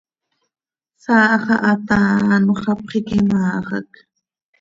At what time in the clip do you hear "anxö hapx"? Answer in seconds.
2.35-2.89